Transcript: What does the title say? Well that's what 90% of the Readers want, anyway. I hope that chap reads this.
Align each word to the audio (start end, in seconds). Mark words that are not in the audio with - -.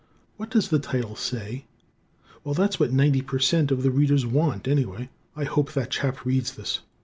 What 0.35 0.49
does 0.49 0.69
the 0.69 0.79
title 0.79 1.15
say? 1.15 1.65
Well 2.43 2.55
that's 2.55 2.79
what 2.79 2.91
90% 2.91 3.69
of 3.69 3.83
the 3.83 3.91
Readers 3.91 4.25
want, 4.25 4.67
anyway. 4.67 5.11
I 5.35 5.43
hope 5.43 5.73
that 5.73 5.91
chap 5.91 6.25
reads 6.25 6.55
this. 6.55 6.79